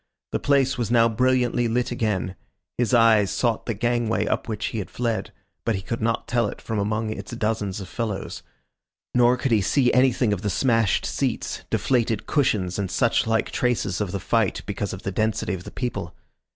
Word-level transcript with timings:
The 0.31 0.39
place 0.39 0.79
was 0.79 0.89
now 0.89 1.07
brilliantly 1.07 1.67
lit 1.67 1.91
again. 1.91 2.35
His 2.75 2.91
eyes 2.91 3.29
sought 3.29 3.67
the 3.67 3.75
gangway 3.75 4.25
up 4.25 4.47
which 4.47 4.65
he 4.73 4.79
had 4.79 4.89
fled, 4.89 5.31
but 5.63 5.75
he 5.75 5.83
could 5.83 6.01
not 6.01 6.27
tell 6.27 6.47
it 6.47 6.59
from 6.59 6.79
among 6.79 7.11
its 7.11 7.33
dozens 7.33 7.79
of 7.79 7.87
fellows; 7.87 8.41
nor 9.13 9.37
could 9.37 9.51
he 9.51 9.61
see 9.61 9.93
anything 9.93 10.33
of 10.33 10.41
the 10.41 10.49
smashed 10.49 11.05
seats, 11.05 11.65
deflated 11.69 12.25
cushions, 12.25 12.79
and 12.79 12.89
such 12.89 13.27
like 13.27 13.51
traces 13.51 14.01
of 14.01 14.11
the 14.11 14.19
fight 14.19 14.63
because 14.65 14.91
of 14.91 15.03
the 15.03 15.11
density 15.11 15.53
of 15.53 15.65
the 15.65 15.69
people. 15.71 16.15